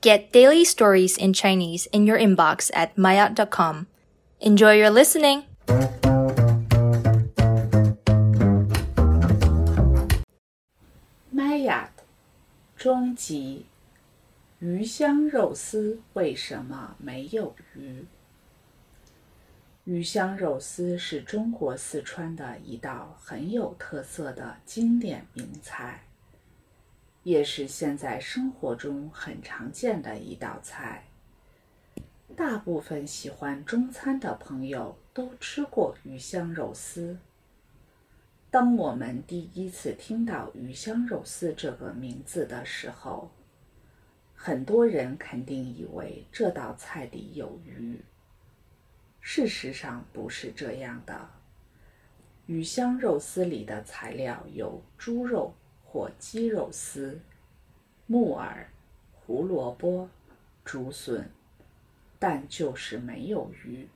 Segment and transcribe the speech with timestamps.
[0.00, 3.87] Get daily stories in Chinese in your inbox at maya.com.
[4.39, 5.43] Enjoy your listening!
[11.29, 11.91] 麦雅
[12.75, 13.65] 终极
[14.59, 18.05] 鱼香肉丝为什么没有鱼？
[19.83, 26.03] 鱼香肉丝是中国四川的一道很有特色的经典名菜，
[27.23, 31.05] 也是现在生活中很常见的一道菜。
[32.35, 37.17] 大部分喜欢中餐的朋友都吃过鱼香肉丝。
[38.49, 43.29] 当我们第一次听到鱼香肉丝这个名字的时候，
[44.33, 48.01] 很多人肯定以为这道菜里有鱼。
[49.19, 51.29] 事实上不是这样的。
[52.47, 55.53] 鱼香肉丝里的材料有猪肉
[55.91, 57.19] 或鸡肉丝、
[58.07, 58.69] 木耳、
[59.11, 60.07] 胡萝卜、
[60.63, 61.29] 竹笋，
[62.17, 63.89] 但就是没有鱼。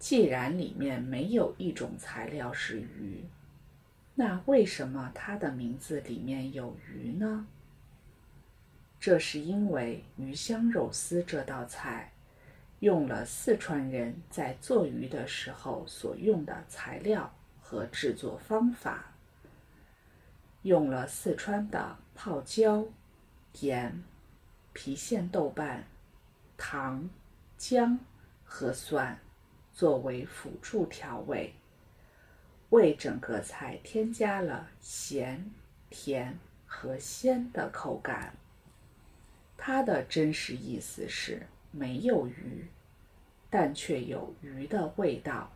[0.00, 3.22] 既然里面没有一种材料是鱼，
[4.16, 7.46] 那为什么它的名字里面有鱼呢？
[8.98, 12.10] 这是因为鱼香肉丝这道菜。
[12.80, 19.13] 用了四川人在做鱼的时候所用的材料和制作方法，
[20.64, 22.84] 用了四川的泡椒、
[23.60, 24.02] 盐、
[24.74, 25.84] 郫县豆瓣、
[26.58, 27.08] 糖、
[27.56, 27.98] 姜
[28.44, 29.18] 和蒜
[29.72, 31.54] 作为辅助调味，
[32.70, 35.50] 为整个菜添加了咸、
[35.88, 38.34] 甜和鲜的口感。
[39.56, 41.46] 它的真实意思是。
[41.76, 42.68] 没有鱼，
[43.50, 45.50] 但却有鱼的味道，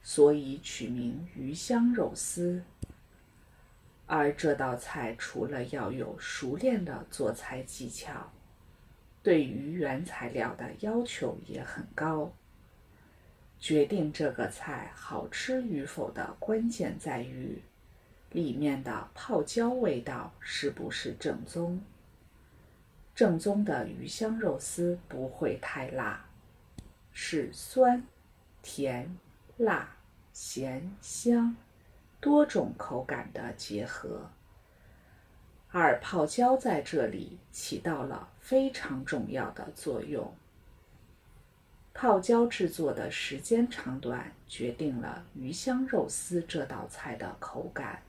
[0.00, 2.62] 所以取名鱼香肉丝。
[4.06, 8.30] 而这道菜除了要有熟练的做菜技巧，
[9.22, 12.30] 对于原材料的要求也很高。
[13.58, 17.62] 决定这个菜好吃与否的关键在于，
[18.30, 21.80] 里面的泡椒味道是不是正宗。
[23.14, 26.26] 正宗的鱼香肉丝不会太辣，
[27.12, 28.04] 是酸、
[28.60, 29.16] 甜、
[29.56, 29.96] 辣、
[30.32, 31.56] 咸、香
[32.24, 34.30] 多种口感的结合，
[35.68, 40.34] 而泡椒在这里起到了非常重要的作用。
[41.92, 48.02] 泡椒制作的时间长短决定了鱼香肉丝这道菜的口感。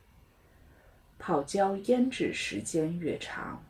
[1.20, 3.62] 泡椒腌制时间越长。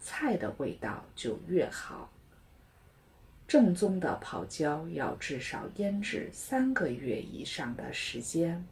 [0.00, 2.10] 菜的味道就越好。
[3.46, 8.66] 正宗的泡椒要至少腌制三个月以上的时间。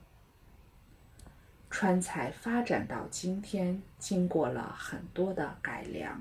[1.84, 6.19] 川菜发展到今天，经过了很多的改良，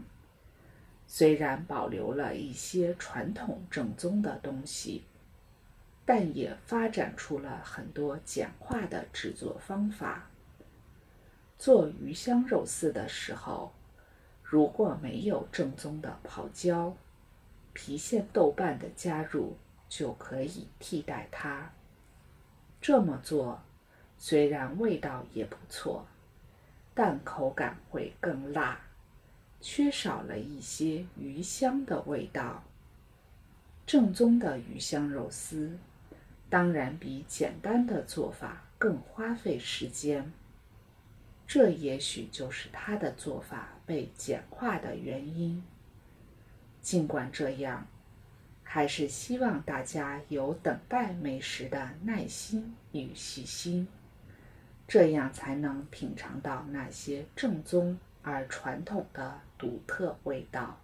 [1.07, 5.05] 虽然保留了一些传统正宗的东西，
[6.03, 10.27] 但也发展出了很多简化的制作方法。
[11.57, 13.71] 做鱼香肉丝的时候。
[14.43, 16.93] 如果没有正宗的泡椒、
[17.73, 19.55] 郫县豆瓣的加入，
[19.87, 21.71] 就可以替代它。
[22.81, 23.61] 这么做
[24.25, 26.07] 虽然味道也不错，
[26.93, 28.79] 但口感会更辣，
[29.59, 32.63] 缺少了一些鱼香的味道。
[33.85, 35.77] 正宗的鱼香肉丝，
[36.49, 40.31] 当然比简单的做法更花费时间。
[41.45, 45.61] 这也许就是他的做法被简化的原因。
[46.81, 47.85] 尽管这样，
[48.63, 53.85] 还是希望大家有等待美食的耐心与细心，
[54.93, 60.82] 这样才能品尝到那些正宗而传统的独特味道。